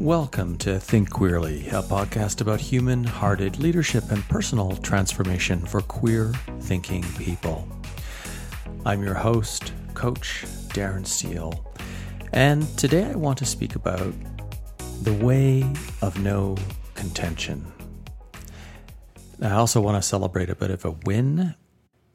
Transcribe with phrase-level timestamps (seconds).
[0.00, 6.34] Welcome to Think Queerly, a podcast about human hearted leadership and personal transformation for queer
[6.60, 7.66] thinking people.
[8.84, 11.72] I'm your host, Coach Darren Steele,
[12.34, 14.12] and today I want to speak about
[15.00, 15.64] the way
[16.02, 16.56] of no
[16.94, 17.72] contention.
[19.40, 21.54] I also want to celebrate a bit of a win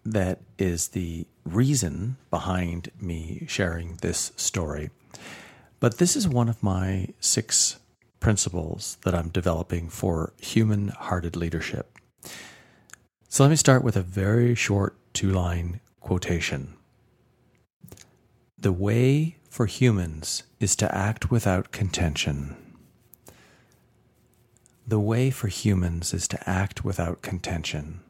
[0.06, 4.92] that is the reason behind me sharing this story.
[5.82, 7.80] But this is one of my six
[8.20, 11.98] principles that I'm developing for human hearted leadership.
[13.28, 16.76] So let me start with a very short two line quotation.
[18.60, 22.56] The way for humans is to act without contention.
[24.86, 28.02] The way for humans is to act without contention.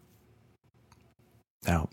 [1.65, 1.87] Now,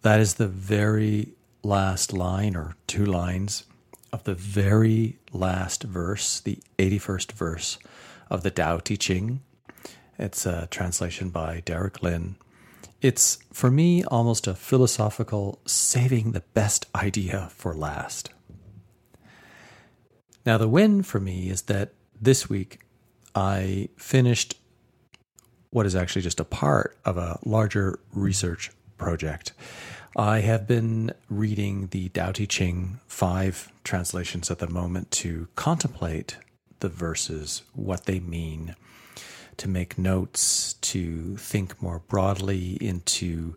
[0.00, 3.64] that is the very last line or two lines
[4.12, 7.78] of the very last verse, the 81st verse
[8.28, 9.40] of the Tao Te Ching.
[10.18, 12.36] It's a translation by Derek Lin.
[13.00, 18.30] It's, for me, almost a philosophical saving the best idea for last.
[20.44, 22.80] Now, the win for me is that this week
[23.34, 24.56] I finished
[25.70, 29.52] what is actually just a part of a larger research project.
[30.16, 36.36] I have been reading the Tao Te Ching five translations at the moment to contemplate
[36.80, 38.74] the verses, what they mean,
[39.56, 43.54] to make notes, to think more broadly into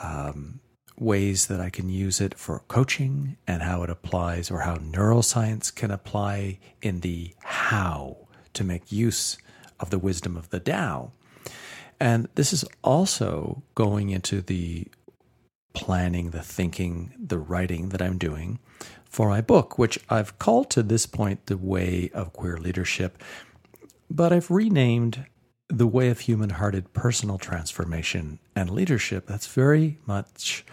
[0.00, 0.60] um,
[0.96, 5.74] ways that I can use it for coaching and how it applies, or how neuroscience
[5.74, 9.36] can apply in the how to make use
[9.80, 11.10] of the wisdom of the Tao.
[11.98, 14.86] And this is also going into the
[15.72, 18.58] planning, the thinking, the writing that I'm doing
[19.08, 23.22] for my book, which I've called to this point The Way of Queer Leadership,
[24.10, 25.26] but I've renamed
[25.68, 29.26] The Way of Human Hearted Personal Transformation and Leadership.
[29.26, 30.64] That's very much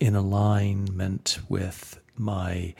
[0.00, 2.74] in alignment with my,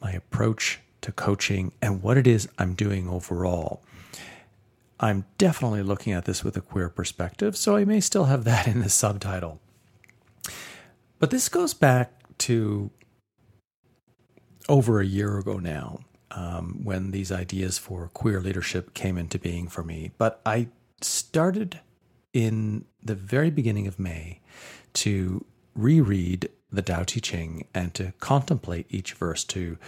[0.00, 3.82] my approach to coaching and what it is I'm doing overall.
[5.00, 8.66] I'm definitely looking at this with a queer perspective, so I may still have that
[8.66, 9.60] in the subtitle.
[11.18, 12.90] But this goes back to
[14.68, 19.68] over a year ago now, um, when these ideas for queer leadership came into being
[19.68, 20.12] for me.
[20.18, 20.68] But I
[21.00, 21.80] started
[22.32, 24.40] in the very beginning of May
[24.94, 29.78] to reread the Tao Te Ching and to contemplate each verse to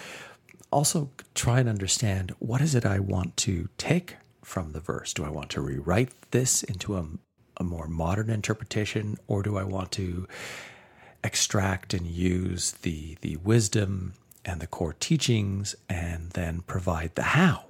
[0.70, 5.12] also try and understand what is it I want to take from the verse.
[5.12, 7.06] Do I want to rewrite this into a,
[7.58, 10.26] a more modern interpretation, or do I want to
[11.22, 14.14] extract and use the, the wisdom
[14.44, 17.64] and the core teachings and then provide the how.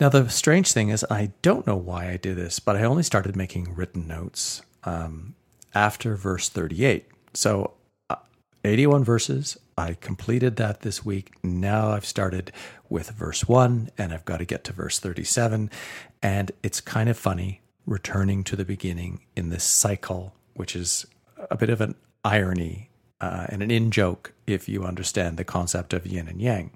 [0.00, 3.02] Now, the strange thing is, I don't know why I did this, but I only
[3.02, 5.34] started making written notes um,
[5.74, 7.06] after verse 38.
[7.32, 7.74] So,
[8.10, 8.16] uh,
[8.64, 9.58] 81 verses.
[9.76, 11.32] I completed that this week.
[11.42, 12.52] Now I've started
[12.88, 15.70] with verse 1 and I've got to get to verse 37.
[16.22, 21.06] And it's kind of funny returning to the beginning in this cycle, which is
[21.50, 21.94] a bit of an
[22.24, 22.90] irony
[23.20, 26.70] uh, and an in joke if you understand the concept of yin and yang.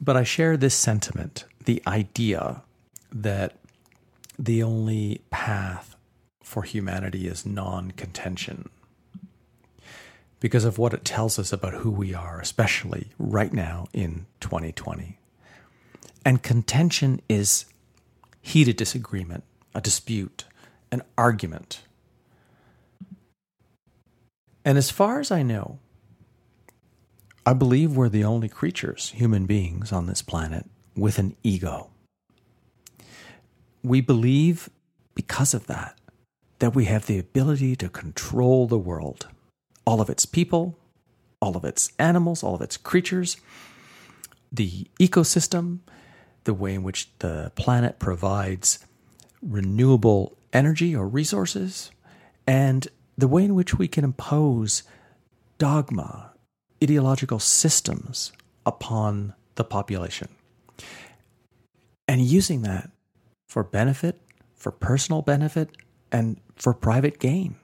[0.00, 2.62] But I share this sentiment, the idea
[3.12, 3.56] that
[4.38, 5.96] the only path
[6.42, 8.68] for humanity is non contention
[10.40, 15.18] because of what it tells us about who we are, especially right now in 2020.
[16.24, 17.64] And contention is
[18.42, 20.44] heated disagreement, a dispute,
[20.92, 21.82] an argument
[24.64, 25.78] and as far as I know,
[27.46, 30.66] I believe we're the only creatures, human beings on this planet,
[30.96, 31.90] with an ego.
[33.82, 34.70] We believe,
[35.14, 35.98] because of that,
[36.60, 39.28] that we have the ability to control the world,
[39.84, 40.78] all of its people,
[41.40, 43.36] all of its animals, all of its creatures,
[44.50, 45.80] the ecosystem,
[46.44, 48.78] the way in which the planet provides
[49.42, 51.90] renewable energy or resources,
[52.46, 54.82] and the way in which we can impose
[55.58, 56.32] dogma,
[56.82, 58.32] ideological systems
[58.66, 60.28] upon the population.
[62.08, 62.90] And using that
[63.48, 64.20] for benefit,
[64.54, 65.70] for personal benefit,
[66.10, 67.56] and for private gain.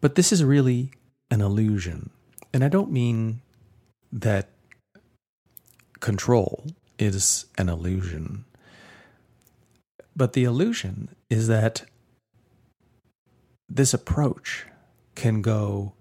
[0.00, 0.90] But this is really
[1.30, 2.10] an illusion.
[2.52, 3.40] And I don't mean
[4.12, 4.50] that
[6.00, 6.66] control
[6.98, 8.44] is an illusion.
[10.14, 11.84] But the illusion is that
[13.68, 14.66] this approach
[15.14, 15.94] can go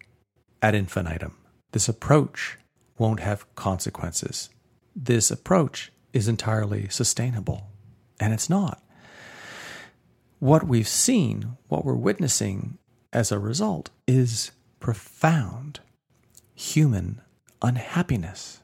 [0.62, 1.38] ad infinitum.
[1.71, 2.57] This approach
[2.98, 4.50] won't have consequences.
[4.95, 7.68] this approach is entirely sustainable.
[8.19, 8.81] And it's not.
[10.39, 12.77] What we've seen, what we're witnessing
[13.12, 15.80] as a result, is profound
[16.54, 17.21] human
[17.62, 18.62] unhappiness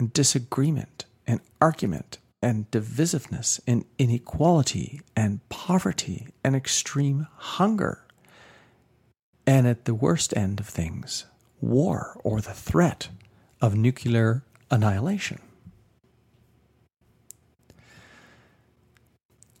[0.00, 8.04] and disagreement and argument and divisiveness and inequality and poverty and extreme hunger.
[9.48, 11.24] And at the worst end of things,
[11.58, 13.08] war or the threat
[13.62, 15.40] of nuclear annihilation.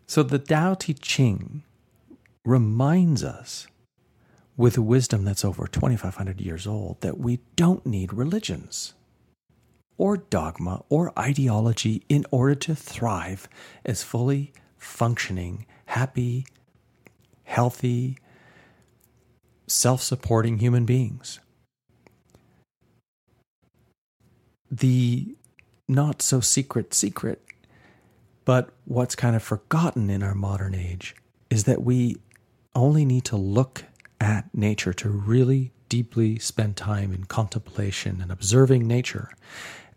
[0.06, 1.62] So the Tao Te Ching
[2.44, 3.66] reminds us,
[4.58, 8.92] with a wisdom that's over 2,500 years old, that we don't need religions
[9.96, 13.48] or dogma or ideology in order to thrive
[13.86, 16.44] as fully functioning, happy,
[17.44, 18.18] healthy,
[19.68, 21.40] self supporting human beings.
[24.70, 25.36] The
[25.88, 27.42] not so secret secret,
[28.44, 31.14] but what's kind of forgotten in our modern age
[31.50, 32.16] is that we
[32.74, 33.84] only need to look
[34.20, 39.30] at nature to really deeply spend time in contemplation and observing nature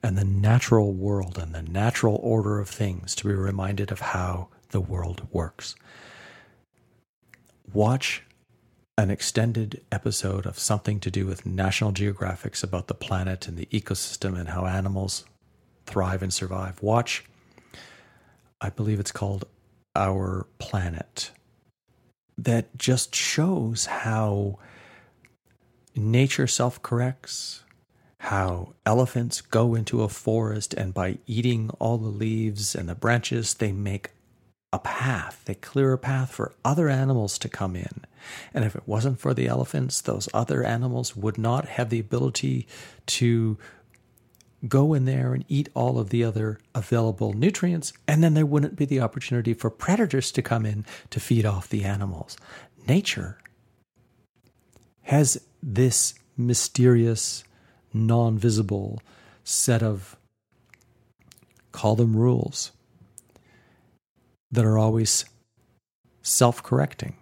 [0.02, 4.48] and the natural world and the natural order of things to be reminded of how
[4.70, 5.76] the world works.
[7.74, 8.24] Watch
[8.98, 13.68] an extended episode of something to do with National Geographics about the planet and the
[13.68, 15.26] ecosystem and how animals
[15.86, 16.82] thrive and survive.
[16.82, 17.26] Watch,
[18.60, 19.46] I believe it's called
[19.96, 21.32] Our Planet,
[22.38, 24.60] that just shows how
[25.96, 27.64] nature self corrects,
[28.20, 33.56] how elephants go into a forest and by eating all the leaves and the branches,
[33.56, 34.12] they make
[34.74, 35.42] a path.
[35.46, 38.06] They clear a path for other animals to come in.
[38.54, 42.68] And if it wasn't for the elephants, those other animals would not have the ability
[43.08, 43.58] to
[44.68, 47.94] go in there and eat all of the other available nutrients.
[48.08, 51.68] And then there wouldn't be the opportunity for predators to come in to feed off
[51.68, 52.38] the animals.
[52.88, 53.38] Nature
[55.04, 57.44] has this mysterious
[57.94, 59.02] non visible
[59.44, 60.16] set of,
[61.72, 62.72] call them rules,
[64.52, 65.26] that are always
[66.22, 67.16] self correcting.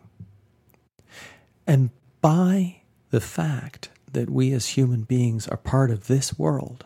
[1.67, 1.91] And
[2.21, 2.81] by
[3.11, 6.85] the fact that we as human beings are part of this world,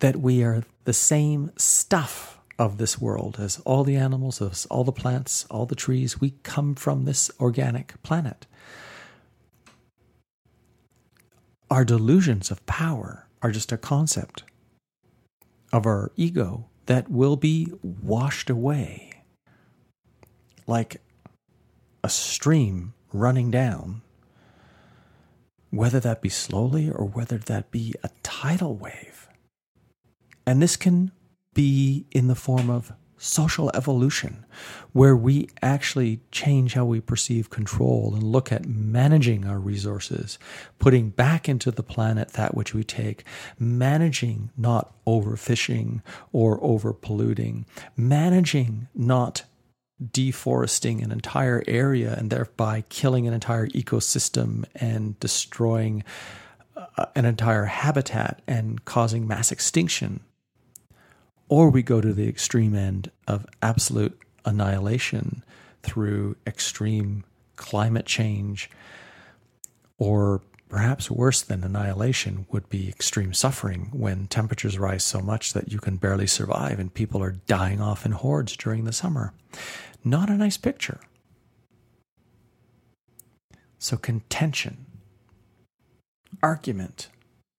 [0.00, 4.84] that we are the same stuff of this world as all the animals, as all
[4.84, 8.46] the plants, all the trees, we come from this organic planet.
[11.70, 14.42] Our delusions of power are just a concept
[15.72, 19.10] of our ego that will be washed away
[20.66, 21.02] like
[22.02, 24.00] a stream running down,
[25.68, 29.28] whether that be slowly or whether that be a tidal wave.
[30.46, 31.12] And this can
[31.52, 34.44] be in the form of social evolution,
[34.92, 40.38] where we actually change how we perceive control and look at managing our resources,
[40.78, 43.24] putting back into the planet that which we take,
[43.58, 46.00] managing not overfishing
[46.32, 47.64] or overpolluting,
[47.96, 49.44] managing not
[50.12, 56.04] deforesting an entire area and thereby killing an entire ecosystem and destroying
[56.76, 60.20] uh, an entire habitat and causing mass extinction
[61.48, 65.42] or we go to the extreme end of absolute annihilation
[65.82, 67.24] through extreme
[67.56, 68.70] climate change,
[69.98, 75.72] or perhaps worse than annihilation would be extreme suffering when temperatures rise so much that
[75.72, 79.32] you can barely survive and people are dying off in hordes during the summer.
[80.04, 81.00] Not a nice picture.
[83.78, 84.86] So, contention,
[86.42, 87.08] argument,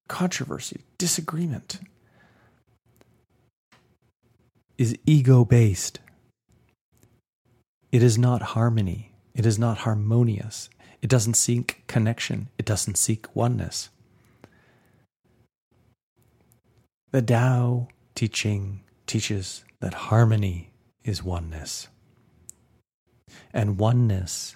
[0.07, 1.79] controversy, disagreement
[4.79, 5.99] is ego based.
[7.91, 9.11] It is not harmony.
[9.35, 10.69] It is not harmonious.
[11.01, 12.47] It doesn't seek connection.
[12.57, 13.89] It doesn't seek oneness.
[17.11, 20.71] The Tao Te Ching teaches that harmony
[21.03, 21.89] is oneness.
[23.53, 24.55] And oneness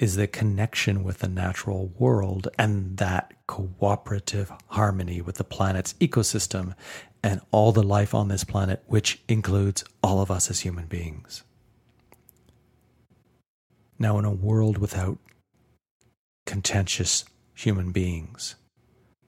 [0.00, 6.74] is the connection with the natural world and that cooperative harmony with the planet's ecosystem
[7.22, 11.44] and all the life on this planet, which includes all of us as human beings.
[13.98, 15.18] Now, in a world without
[16.46, 17.24] contentious
[17.54, 18.56] human beings,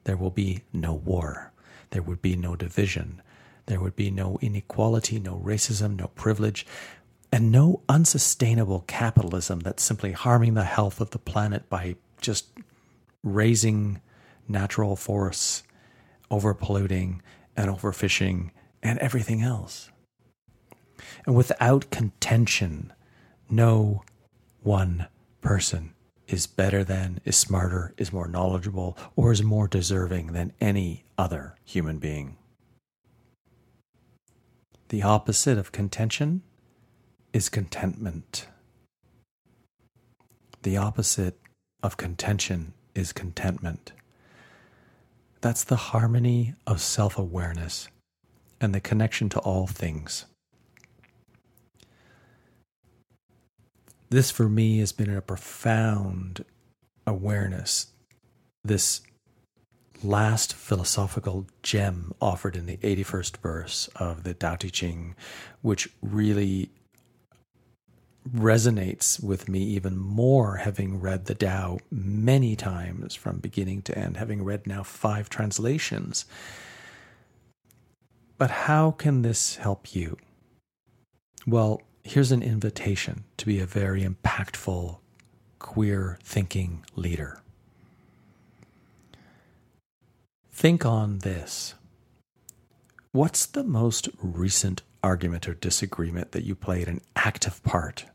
[0.03, 1.53] there will be no war,
[1.91, 3.21] there would be no division,
[3.67, 6.65] there would be no inequality, no racism, no privilege,
[7.31, 12.47] and no unsustainable capitalism that's simply harming the health of the planet by just
[13.23, 14.01] razing
[14.47, 15.63] natural forests
[16.29, 17.19] overpolluting,
[17.57, 18.51] and overfishing,
[18.83, 19.89] and everything else.
[21.25, 22.93] And without contention,
[23.49, 24.03] no
[24.61, 25.07] one
[25.41, 25.93] person
[26.27, 31.55] is better than, is smarter, is more knowledgeable, or is more deserving than any other
[31.63, 32.37] human being.
[34.89, 36.41] The opposite of contention
[37.33, 38.47] is contentment.
[40.63, 41.39] The opposite
[41.83, 43.91] of contention is contentment.
[45.41, 47.87] That's the harmony of self awareness
[48.59, 50.25] and the connection to all things.
[54.09, 56.45] This, for me, has been a profound
[57.05, 57.87] awareness.
[58.63, 59.01] This
[60.03, 65.15] last philosophical gem offered in the 81st verse of the Tao Te Ching,
[65.61, 66.69] which really
[68.31, 74.17] resonates with me even more having read the Tao many times from beginning to end,
[74.17, 76.25] having read now five translations.
[78.37, 80.17] But how can this help you?
[81.45, 84.97] Well, here's an invitation to be a very impactful,
[85.59, 87.39] queer thinking leader.
[90.51, 91.75] Think on this.
[93.11, 98.05] What's the most recent argument or disagreement that you played an active part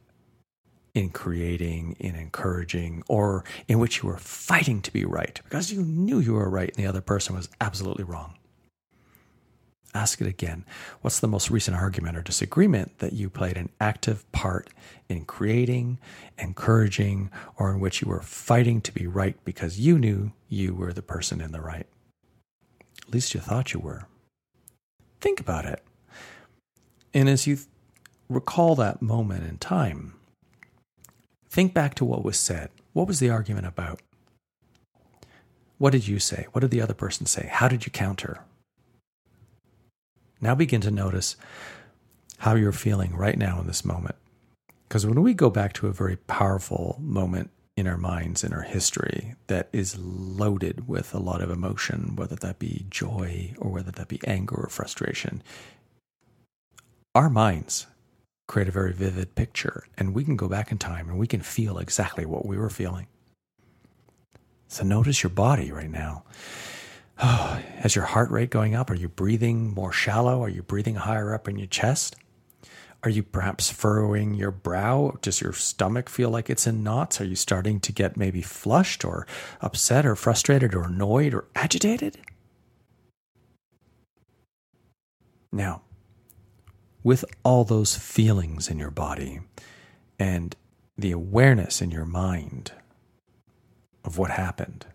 [0.94, 5.82] in creating, in encouraging, or in which you were fighting to be right because you
[5.82, 8.34] knew you were right and the other person was absolutely wrong.
[9.92, 10.64] Ask it again.
[11.00, 14.70] What's the most recent argument or disagreement that you played an active part
[15.08, 15.98] in creating,
[16.38, 20.92] encouraging, or in which you were fighting to be right because you knew you were
[20.92, 21.86] the person in the right?
[23.02, 24.06] At least you thought you were.
[25.20, 25.82] Think about it.
[27.12, 27.58] And as you
[28.28, 30.14] recall that moment in time,
[31.50, 32.70] Think back to what was said.
[32.92, 34.00] What was the argument about?
[35.78, 36.46] What did you say?
[36.52, 37.48] What did the other person say?
[37.50, 38.44] How did you counter?
[40.40, 41.34] Now begin to notice
[42.38, 44.14] how you're feeling right now in this moment.
[44.88, 48.62] Because when we go back to a very powerful moment in our minds, in our
[48.62, 53.90] history, that is loaded with a lot of emotion, whether that be joy or whether
[53.90, 55.42] that be anger or frustration,
[57.14, 57.86] our minds
[58.50, 59.84] create a very vivid picture.
[59.96, 62.68] And we can go back in time and we can feel exactly what we were
[62.68, 63.06] feeling.
[64.66, 66.24] So notice your body right now.
[67.22, 67.60] Oh,
[67.94, 68.88] your heart rate going up?
[68.88, 70.42] Are you breathing more shallow?
[70.42, 72.16] Are you breathing higher up in your chest?
[73.02, 75.18] Are you perhaps furrowing your brow?
[75.20, 77.20] Does your stomach feel like it's in knots?
[77.20, 79.26] Are you starting to get maybe flushed or
[79.60, 82.16] upset or frustrated or annoyed or agitated?
[85.52, 85.82] Now,
[87.02, 89.40] with all those feelings in your body
[90.18, 90.54] and
[90.96, 92.72] the awareness in your mind
[94.04, 94.86] of what happened,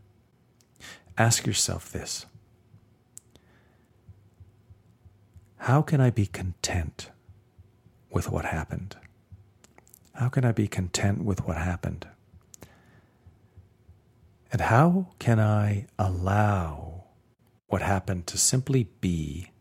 [1.17, 2.25] ask yourself this
[5.57, 7.09] How can I be content
[8.11, 8.95] with what happened?
[10.13, 12.07] How can I be content with what happened?
[14.51, 17.05] And how can I allow
[17.67, 19.51] what happened to simply be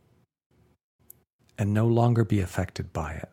[1.59, 3.29] and no longer be affected by it.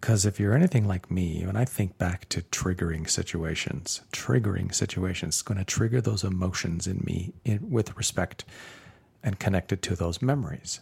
[0.00, 5.36] Because if you're anything like me, when I think back to triggering situations, triggering situations
[5.36, 8.44] is going to trigger those emotions in me in, with respect
[9.24, 10.80] and connected to those memories.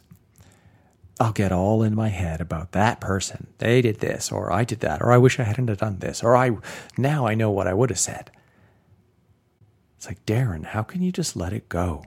[1.18, 3.46] I'll get all in my head about that person.
[3.58, 6.22] They did this, or I did that, or I wish I hadn't have done this,
[6.22, 6.58] or I
[6.98, 8.30] now I know what I would have said.
[9.96, 12.04] It's like, Darren, how can you just let it go?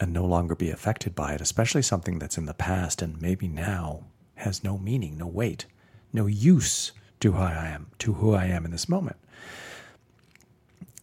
[0.00, 3.48] And no longer be affected by it, especially something that's in the past and maybe
[3.48, 4.04] now
[4.36, 5.66] has no meaning, no weight,
[6.12, 9.16] no use to who I am, to who I am in this moment.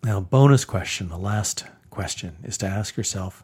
[0.03, 3.43] Now, bonus question, the last question is to ask yourself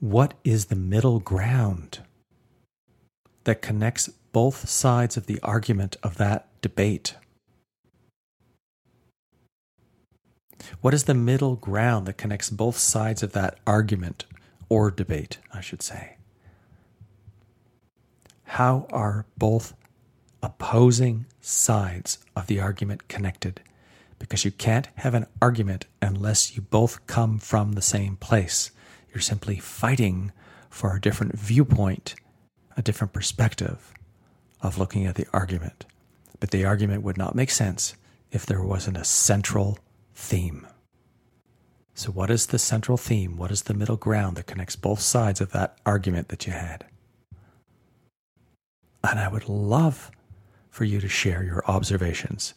[0.00, 2.00] what is the middle ground
[3.44, 7.14] that connects both sides of the argument of that debate?
[10.80, 14.24] What is the middle ground that connects both sides of that argument
[14.74, 16.16] or debate, I should say.
[18.42, 19.72] How are both
[20.42, 23.60] opposing sides of the argument connected?
[24.18, 28.72] Because you can't have an argument unless you both come from the same place.
[29.12, 30.32] You're simply fighting
[30.68, 32.16] for a different viewpoint,
[32.76, 33.94] a different perspective
[34.60, 35.86] of looking at the argument.
[36.40, 37.94] But the argument would not make sense
[38.32, 39.78] if there wasn't a central
[40.16, 40.66] theme.
[41.94, 43.36] So, what is the central theme?
[43.36, 46.84] What is the middle ground that connects both sides of that argument that you had?
[49.08, 50.10] And I would love
[50.70, 52.52] for you to share your observations.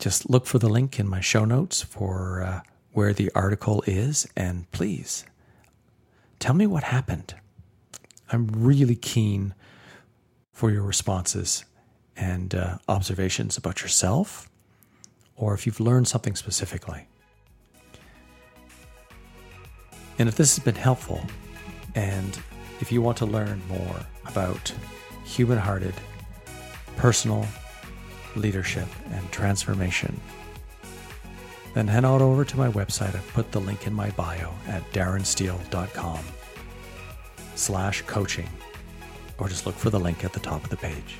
[0.00, 2.60] Just look for the link in my show notes for uh,
[2.92, 5.24] where the article is and please
[6.40, 7.34] tell me what happened.
[8.32, 9.54] I'm really keen
[10.52, 11.64] for your responses
[12.16, 14.50] and uh, observations about yourself
[15.36, 17.06] or if you've learned something specifically.
[20.20, 21.24] And if this has been helpful,
[21.94, 22.38] and
[22.80, 23.96] if you want to learn more
[24.26, 24.70] about
[25.24, 25.94] human hearted,
[26.96, 27.46] personal
[28.36, 30.20] leadership and transformation,
[31.72, 33.14] then head on over to my website.
[33.14, 36.22] I've put the link in my bio at darrensteele.com
[37.54, 38.50] slash coaching,
[39.38, 41.16] or just look for the link at the top of the page.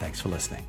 [0.00, 0.66] Thanks for listening.